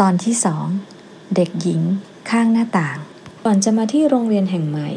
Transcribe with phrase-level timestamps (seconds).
[0.00, 0.66] ตอนที่สอง
[1.36, 1.82] เด็กหญิง
[2.30, 2.98] ข้างหน้าต่าง
[3.44, 4.90] ก่อนจะมาที่โรงเรียนแห่งใหม่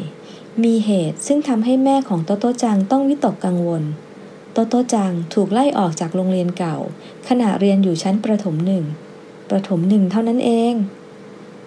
[0.64, 3.82] มีเหตุซึ่งทำให้แม่ของโตโตจังต้องวิตกกังวล
[4.52, 6.76] โตโตจังถูกไล่ออกจากโรงเรียนเก่า
[7.28, 8.84] ขณะเรียนอยู่ชั้นประถมหนึ่ง
[9.50, 10.74] ประถมหนึ่งเท่านั้นเอง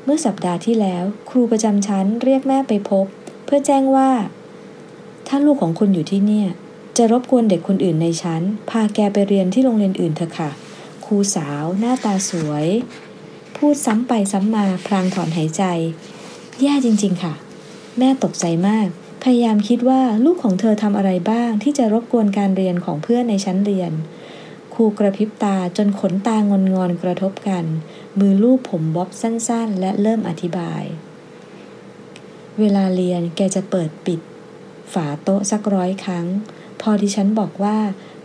[0.04, 3.05] เมื่อสัปดาห์ที่แล้ว ครูประจำชั้นเรียกแม่ไปพบ
[3.45, 4.11] เพื่อแจ้งว่า
[5.27, 6.48] ถ้าลูกของคุณอยู่ที่เนี่ย
[6.98, 10.50] จะรบกวนเด็กคนอื่นในชั้น พาแกไปเรียนที่โรงเรียนอื่นเถอะค่ะ
[11.05, 12.68] ครูสาวหน้าตาสวย
[13.66, 15.64] พูดซ้ำไปซ้ำมาพลางถอนหายใจ
[16.61, 17.33] แย่จริง ๆ ค่ะ
[17.97, 18.88] แม่ตกใจมาก
[19.24, 23.92] พยายามคิดว่าลูกของเธอทำอะไรบ้าง ที่จะรบกวนการเรียนของเพื่อนในชั้นเรียน
[24.74, 27.66] ครูกระพริบตาจนขนตางอนงอนกระทบกัน
[28.19, 30.83] มือลูบผมบ๊อบสั้นๆ และเริ่มอธิบาย
[32.59, 34.19] เวลาเรียนแกจะเปิดปิด
[34.94, 36.25] ฝาโต๊ะสักร้อยครั้ง
[36.81, 37.78] พอดิฉันบอกว่า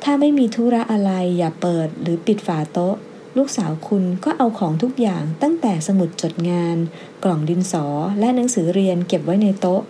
[0.03, 2.97] ถ้าไม่มีธุระอะไรอย่าเปิดหรือปิดฝาโต๊ะ
[3.37, 6.77] ลูกสาวคุณก็เอาของทุกอย่างตั้งแต่สมุดจดงาน
[7.25, 7.87] กล่องดินสอ
[8.19, 9.80] และหนังสือเรียนเก็บไว้ในโต๊ะ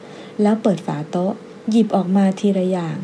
[0.42, 1.32] แล้วเปิดฝาโต๊ะ
[1.70, 2.96] หยิบออกมาทีละอย่าง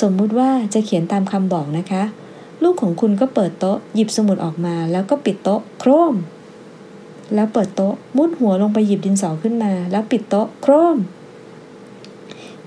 [0.00, 2.02] สมมุติว่าจะเขียนตามคำบอกนะคะ
[2.62, 6.14] ลูกของคุณก็เปิดโต๊ะ หยิบสมุดออกมาแล้วก็ปิดโต๊ะ โครม
[7.34, 10.96] แล้วเปิดโต๊ะ มุดหัวลงไปหยิบดินสอขึ้นมา แล้วปิดโต๊ะ โครม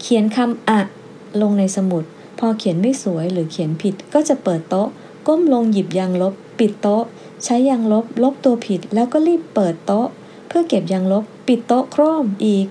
[0.02, 0.80] เขียนคำอะ
[1.42, 2.04] ลงในสมุด
[2.40, 4.88] พอเขียนไม่สวยหรือเขียนผิดก็จะเปิดโต๊ะ
[5.28, 7.04] ก้มลงหยิบยางลบ ปิดโต๊ะ
[7.44, 10.08] ใช้ยางลบ ลบตัวผิด แล้วก็รีบเปิดโต๊ะ
[10.48, 12.68] เพื่อเก็บยางลบ ปิดโต๊ะโครมอีก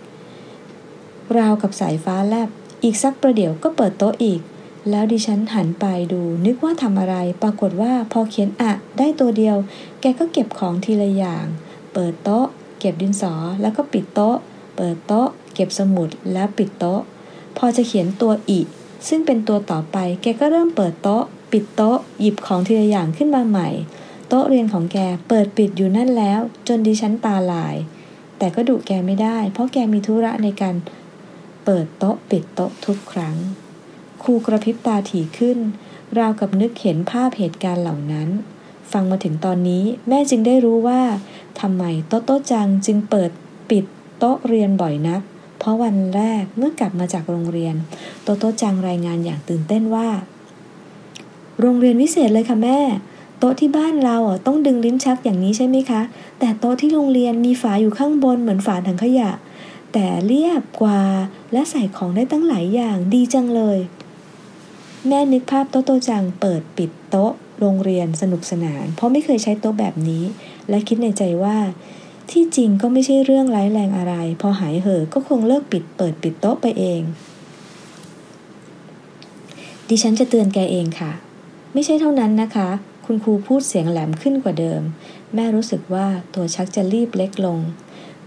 [1.39, 2.49] ราวกับสายฟ้าแลบ
[2.83, 4.41] อีกสักประเดี๋ยวก็เปิดโต๊ะอีก
[4.91, 9.57] แล้วดิฉันหันไปดูนึกว่าทำอะไร ปรากฏว่าพอเขียนอะ ได้ตัวเดียว
[10.01, 11.47] แกก็เก็บของทีละอย่าง
[11.95, 12.47] เปิดโต๊ะ
[12.79, 14.37] เก็บดินสอแล้วก็ปิดโต๊ะ
[14.77, 17.01] เปิดโต๊ะ เก็บสมุดแล้วปิดโต๊ะ
[17.59, 18.61] พอจะเขียนตัวอี
[19.09, 23.69] ซึ่งเป็นตัวต่อไป แกก็เริ่มเปิดโต๊ะ ปิดโต๊ะหยิบของทีละอย่างขึ้นมาใหม่
[24.29, 27.77] โต๊ะเรียนของแกเปิดปิดอยู่นั่นแล้ว จนดิฉันตาลาย
[28.39, 30.75] แต่ก็ดุแกไม่ได้ เพราะแกมีธุระในการ
[31.65, 33.37] เปิดโต๊ะปิดโต๊ะทุกครั้ง
[34.23, 35.59] ครูกระพริบตาถี่ขึ้น
[36.19, 38.29] ราวกับนึกเห็นภาพเหตุการณ์เหล่านั้น
[38.93, 41.01] ฟังมาถึงตอนนี้แม่จึงได้รู้ว่า
[41.61, 43.31] ทำไมโต๊ะโต๊ะจังจึงเปิด
[43.71, 43.85] ปิด
[44.19, 45.23] โต๊ะเรียนบ่อยนัก
[45.59, 47.75] เพราะวันแรกเมื่อกลับมาจากโรงเรียน
[48.23, 50.09] โต๊ะโต๊ะจังรายงานอย่างตื่นเต้นว่า
[51.61, 52.79] โรงเรียนวิเศษเลยค่ะแม่
[53.39, 56.01] โต๊ะที่บ้านเราอะต้องดึงลิ้นชักอย่างนี้ใช่ไหมคะ
[56.39, 59.31] แต่โต๊ะที่โรงเรียนมีฝาอยู่ข้างบนเหมือนฝาถังขยะ
[59.93, 61.01] แต่เรียบกว่า
[61.53, 63.79] และใส่ของได้ตั้งหลายอย่างดีจังเลย
[65.09, 70.25] แม่นึกภาพโต๊ะโตจังเปิดปิดโต๊ะ โรงเรียนสนุกสนาน เพราะไม่เคยใช้โต๊ะแบบนี้
[70.69, 71.57] และคิดในใจว่า
[72.31, 77.01] ที่จริงก็ไม่ใช่เรื่องร้ายแรงอะไร พอหายเหอะก็คงเลิกปิดเปิดปิดโต๊ะไปเอง
[79.89, 81.13] ดิฉันจะเตือนแกเองค่ะ
[81.79, 82.69] ไม่ใช่เท่านั้นนะคะ
[83.07, 84.83] คุณครูพูดเสียงแหลมขึ้นกว่าเดิม
[85.35, 87.59] แม่รู้สึกว่าตัวชักจะรีบเล็กลง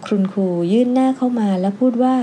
[0.05, 2.15] คุณครูยื่นหน้าเข้ามาแล้วพูดว่า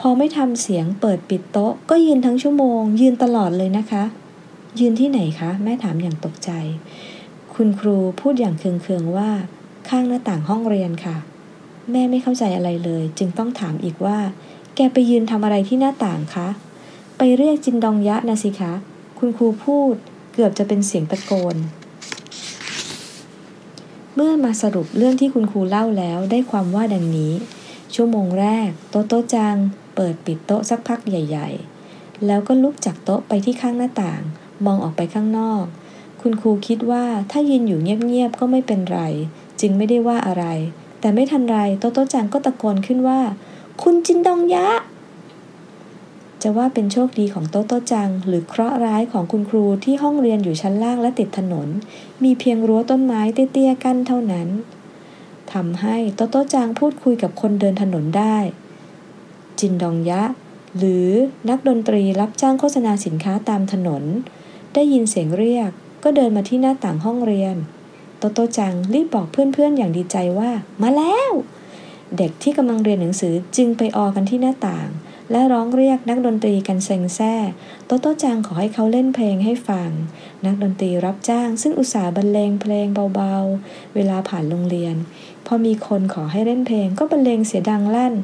[0.00, 4.04] พอไม่ทำเสียงเปิดปิดโต๊ะ ก็ยืนทั้งชั่วโมง ยืนตลอดเลยนะคะ
[4.80, 6.50] ยืนที่ไหนคะ แม่ถามอย่างตกใจ
[7.54, 9.30] คุณครูพูดอย่างเคืองๆว่า
[9.88, 11.16] ข้างหน้าต่างห้องเรียนค่ะ
[11.90, 14.18] แม่ไม่เข้าใจอะไรเลย จึงต้องถามอีกว่า
[14.76, 16.48] แกไปยืนทำอะไรที่หน้าต่างคะ
[17.18, 18.72] ไปเรียกจินดองยะนะสิคะ
[19.18, 19.96] คุณครูพูด
[20.36, 21.56] เกือบจะเป็นเสียงตะโกน
[24.14, 27.32] เมื่อมาสรุปเรื่องที่คุณครูเล่าแล้วได้ความว่าดังนี้
[27.94, 29.56] ชั่วโมงแรก โต๊ะโต๊ะจัง
[29.94, 31.48] เปิดปิดโต๊ะสักพักใหญ่
[31.86, 34.22] ๆ แล้วก็ลุกจากโต๊ะไปที่ข้างหน้าต่าง
[34.66, 35.64] มองออกไปข้างนอก
[36.20, 39.00] คุณครูคิดว่าถ้ายืนอยู่เงียบๆก็ไม่เป็นไร
[39.60, 40.44] จึงไม่ได้ว่าอะไร
[41.00, 43.20] แต่ไม่ทันไรโต๊ะโต๊ะจังก็ตะโกนขึ้นว่า
[43.82, 44.66] คุณจินดองยะ
[46.46, 51.68] จะว่าเป็นโชคดีของโต๊โตจัง หรือเคราะห์ร้ายของคุณครูที่ห้องเรียนอยู่ชั้นล่างและติดถนน
[52.24, 54.48] มีเพียงรั้วต้นไม้เตี้ยๆกั้นเท่านั้น
[55.52, 58.36] ทำให้โตโตจังพูดคุยกับคนเดินถนนได้
[59.60, 60.22] จินดองยะ
[60.78, 61.08] หรือ
[61.48, 64.02] นักดนตรีรับจ้างโฆษณาสินค้าตามถนน
[64.74, 65.70] ได้ยินเสียงเรียก
[66.04, 67.56] ก็เดินมาที่หน้าต่างห้องเรียน
[68.18, 70.50] โตโตจังรีบบอกเพื่อนๆอย่างดีใจว่า
[70.82, 71.32] มาแล้ว
[72.16, 74.88] เด็กที่กำลังเรียนหนังสือจึงไปออกันที่หน้าต่าง
[75.30, 77.34] และร้องเรียกนักดนตรีกันเซ็งแซ่
[77.86, 79.90] โตโต้จังขอให้เขาเล่นเพลงให้ฟัง
[80.44, 84.94] นักดนตรีรับจ้างซึ่งอุตส่าห์บรรเลงเพลงเบาๆ เวลาผ่านโรงเรียน
[85.46, 88.14] พอมีคนขอให้เล่นเพลงก็บรรเลงเสียดังลั่น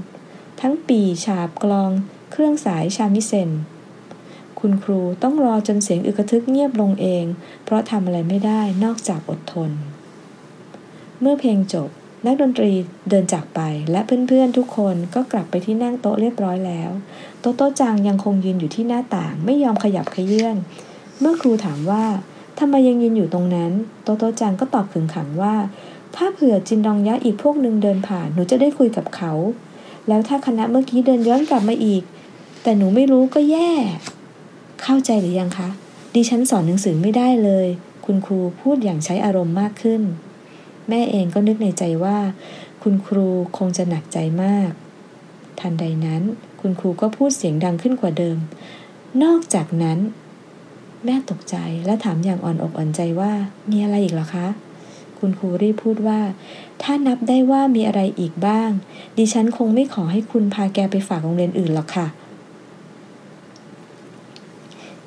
[0.60, 1.90] ทั้งปีฉาบกลอง
[2.32, 3.50] เครื่องสายชามิเซน
[4.60, 7.24] คุณครูต้องรอจนเสียงอึกทึกเงียบลงเอง
[7.64, 9.70] เพราะทำอะไรไม่ได้นอกจากอดทน
[11.20, 11.90] เมื่อเพลงจบ
[12.26, 12.70] นักดนตรี
[13.10, 16.90] เดินจากไปและเพื่อนๆทุกคนก็กลับไปที่นั่งโต๊ะเรียบร้อยแล้ว
[17.40, 20.56] โต๊ะโต๊ะจังยังคงยืนอยู่ที่หน้าต่างไม่ยอมขยับขยื่น
[21.20, 22.04] เมื่อครูถามว่า
[22.58, 23.72] ทำไมยังยืนอยู่ตรงนั้น
[24.02, 25.54] โต๊ะโต๊ะจังก็ตอบขึงขังว่า
[26.16, 29.32] ถ้าเผื่อจินดองยะอีกพวกหนึ่งเดินผ่านหนูจะได้คุยกับเขา
[30.08, 32.02] แล้วถ้าคณะเมื่อกี้เดินย้อนกลับมาอีก
[32.62, 33.70] แต่หนูไม่รู้ก็แย่
[34.82, 35.68] เข้าใจหรือยังคะ
[36.14, 37.66] ดิฉันสอนหนังสือไม่ได้เลย
[38.04, 40.02] คุณครูพูดอย่างใช้อารมณ์มากขึ้น
[40.90, 42.18] แม่เองก็นึกในใจว่า
[42.82, 43.28] คุณครู
[43.58, 44.70] คงจะหนักใจมาก
[45.60, 46.22] ทันใดนั้น
[46.60, 48.38] คุณครูก็พูดเสียงดังขึ้นกว่าเดิม
[49.22, 49.98] นอกจากนั้น
[51.04, 51.56] แม่ตกใจ
[51.86, 53.32] และถามอย่างอ่อนอกอ่อนใจว่า
[53.70, 54.46] มีอะไรอีกหรอคะ
[55.18, 56.20] คุณครูรีบพูดว่า
[56.82, 58.70] ถ้านับได้ว่ามีอะไรอีกบ้าง
[59.18, 62.06] ดิฉันคงไม่ขอให้คุณพาแกไปฝากโรงเรียนอื่นหรอกค่ะ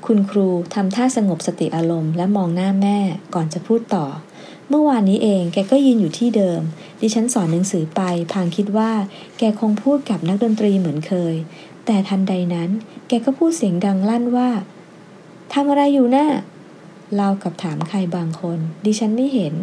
[0.05, 2.97] คุณครูทำท่าสงบสติอารมณ์และมองหน้าแม่
[3.33, 4.05] ก่อนจะพูดต่อ
[4.75, 6.61] เมื่อวานนี้เอง แกก็ยืนอยู่ที่เดิม
[7.01, 8.01] ดิฉันสอนหนังสือไป
[8.33, 8.91] พางคิดว่า
[9.37, 11.35] แกคงพูดกับนักดนตรีเหมือนเคย
[11.85, 12.69] แต่ทันใดนั้น
[13.07, 14.49] แกก็พูดเสียงดังลั่นว่า
[15.53, 16.27] ทำอะไรอยู่นะ่ะ
[17.15, 19.53] เล่ากับถามใครบางคน ดิฉันไม่เห็น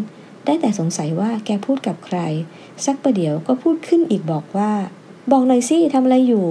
[0.45, 2.19] ได้แต่สงสัยว่าแกพูดกับใคร
[2.85, 4.73] สักประเดี๋ยวก็พูดขึ้นอีกบอกว่า
[5.31, 6.47] บอกหน่อยสิทำอะไรอยู่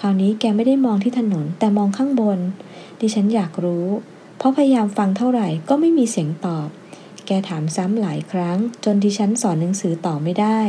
[0.00, 2.38] คราวนี้แกไม่ได้มองที่ถนนแต่มองข้างบน
[3.00, 3.86] ดิฉันอยากรู้
[4.38, 6.68] เพราะพยายามฟังเท่าไหร่ก็ไม่มีเสียงตอบ
[7.26, 10.60] แกถามซ้ำหลายครั้ง จนดิฉันสอนหนังสือต่อไม่ได้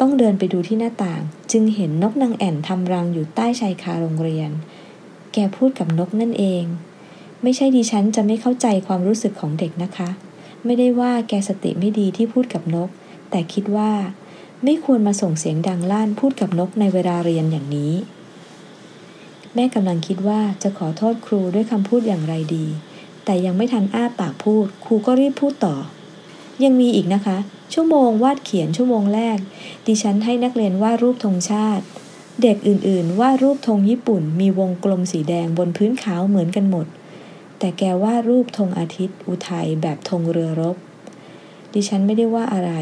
[0.00, 4.50] ต้องเดินไปดูที่หน้าต่าง จึงเห็นนกนางแอ่นทำรังอยู่ใต้ชายคาโรงเรียน
[5.32, 6.64] แกพูดกับนกนั่นเอง
[7.42, 10.10] ไม่ใช่ดิฉันจะไม่เข้าใจความรู้สึกของเด็กนะคะ
[10.64, 12.88] ไม่ได้ว่าแกสติไม่ดีที่พูดกับนก
[13.30, 13.92] แต่คิดว่า
[14.64, 17.94] ไม่ควรมาส่งเสียงดังลั่นพูดกับนกในเวลาเรียนอย่างนี้
[19.54, 22.66] แม่กำลังคิดว่าจะขอโทษครูด้วยคำพูดอย่างไรดี
[23.24, 25.76] แต่ยังไม่ทันอ้าปากพูด ครูก็รีบพูดต่อ
[26.64, 27.36] ยังมีอีกนะคะ
[27.74, 29.38] ชั่วโมงวาดเขียนชั่วโมงแรก
[29.86, 31.84] ดิฉันให้นักเรียนวาดรูปธงชาติ
[32.42, 36.86] เด็กอื่นๆวาดรูปธงญี่ปุ่น มีวงกลมสีแดงบนพื้นขาวเหมือนกันหมด
[37.58, 40.76] แต่แกว่ารูปธงอาทิตย์ อุทัยแบบธงเรือรบ
[41.74, 42.72] ดิฉันไม่ได้ว่าอะไร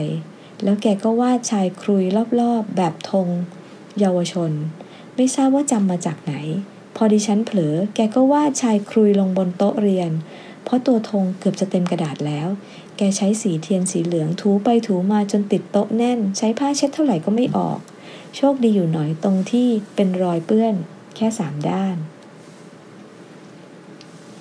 [0.63, 2.05] แล้วแกก็วาดชายครุย
[2.41, 3.29] รอบๆ แบบธง
[3.99, 4.51] เยาวชน
[5.17, 6.35] ไม่ทราบว่าจำมาจากไหน
[7.03, 10.11] อดิฉันเผลอ แกก็วาดชายครุยลงบนโต๊ะเรียน
[10.65, 12.49] เพราะตัวธงเกือบจะเต็มกระดาษแล้ว
[12.97, 17.79] แกใช้สีเทียนสีเหลืองถูไปถูมาจนติดโต๊ะแน่น ใช้ผ้าเช็ดเท่าไหร่ก็ไม่ออก
[18.37, 20.75] โชคดีอยู่หน่อยตรงที่เป็นรอยเปื้อน
[21.17, 21.97] แค่สามด้าน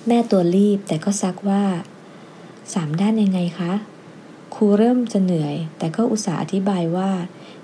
[0.06, 1.64] แม่ตัวรีบแต่ก็ซักว่า
[2.74, 3.72] สามด้านยังไงคะ
[4.54, 7.10] ครูเริ่มจะเหนื่อย แต่ก็อุตส่าห์อธิบายว่า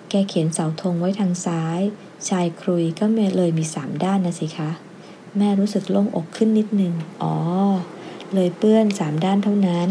[0.08, 1.80] แกเขียนเสาธงไว้ทางซ้าย
[2.28, 4.70] ชายครุยก็เมเลยมีสามด้านนะสิคะ
[5.38, 7.34] แม่รู้สึกโล่งอกขึ้นนิดนึง อ๋อ
[8.34, 9.88] เลยเปื้อนสามด้านเท่านั้น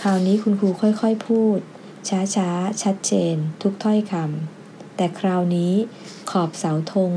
[0.00, 1.58] คราวนี้คุณครูค่อยๆพูด
[2.08, 5.72] ช้าๆ ชัดเจน ทุกถ้อยคำ แต่คราวนี้
[6.30, 7.12] ขอบเสาธง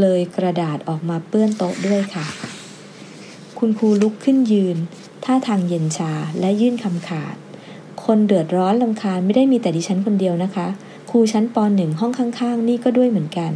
[0.00, 2.26] เลยกระดาษออกมาเปื้อนโต๊ะด้วยค่ะ
[3.58, 4.76] คุณครูลุกขึ้นยืน
[5.24, 7.36] ท่าทางเย็นชาและยื่นคำขาด
[8.04, 10.66] คนเดือดร้อนลำคาญไม่ได้มีแต่ดิฉันคนเดียวนะคะ
[11.10, 13.52] ครูชั้นปหนึ่งห้องข้าง ๆ นี่ก็ด้วยเหมือนกัน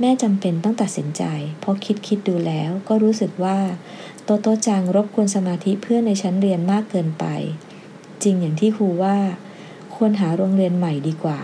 [0.00, 1.22] แม่จำเป็นต้องตัดสินใจ
[1.60, 3.58] เพราะคิดคิดดูแล้วก็รู้สึกว่า
[4.24, 7.24] โตโตจังรบกวนสมาธิเพื่อนในชั้นเรียนมากเกินไป
[8.22, 9.16] จริงอย่างที่ครูว่า
[9.94, 11.40] ควรหาโรงเรียนใหม่ดีกว่า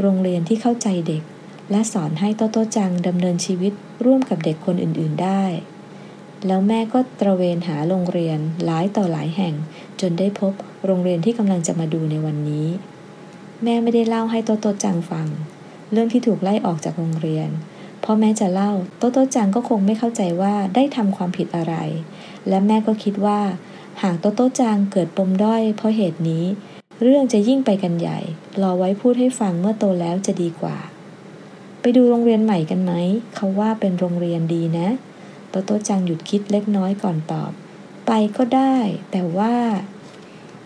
[0.00, 1.22] โรงเรียนที่เข้าใจเด็ก
[1.70, 3.72] และสอนให้โตโตจังดำเนินชีวิต
[4.04, 5.44] ร่วมกับเด็กคนอื่น ๆได้
[6.46, 9.54] แล้วแม่ก็ตระเวนหาโรงเรียนหลายต่อหลายแห่ง
[10.00, 10.52] จนได้พบ
[10.86, 12.66] โรงเรียนที่กำลังจะมาดูในวันนี้
[13.64, 15.26] แม่ไม่ได้เล่าให้โตโตจังฟัง
[15.92, 17.48] เรื่องที่ถูกไล่ออกจากโรงเรียน
[18.02, 21.74] เพราะแม่จะเล่า โตโตจังก็คงไม่เข้าใจว่าได้ทำความผิดอะไร
[22.48, 23.40] และแม่ก็คิดว่า
[24.02, 26.44] หากโตโตจังเกิดปมด้อยเพราะเหตุนี้
[27.02, 28.18] เรื่องจะยิ่งไปกันใหญ่
[28.62, 30.76] รอไว้พูดให้ฟังเมื่อโตแล้วจะดีกว่า
[31.80, 32.92] ไปดูโรงเรียนใหม่กันไหม
[33.34, 34.88] เขาว่าเป็นโรงเรียนดีนะ
[35.50, 37.50] โตโต้จังหยุดคิดเล็กน้อยก่อนตอบ
[38.06, 38.76] ไปก็ได้
[39.12, 39.54] แต่ว่า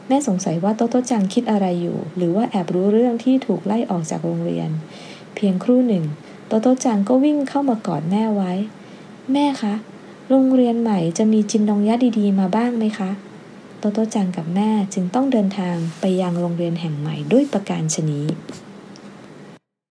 [0.08, 4.68] แม่สงสัยว่าโตโต้จังคิดอะไรอยู่ หรือว่าแอบรู้เรื่องที่ถูกไล่ออกจากโรงเรียน
[5.34, 6.04] เพียงครู่หนึ่ง
[6.46, 8.52] โตโต้จังก็วิ่งเข้ามากอดแม่ไว้
[9.32, 9.74] แม่คะ
[10.28, 13.10] โรงเรียนใหม่จะมีจินดองยะดีๆ มาบ้างไหมคะ
[13.78, 18.26] โตโต้จังกับแม่จึงต้องเดินทางไปยังโรงเรียนแห่งใหม่ด้วยประการชนี้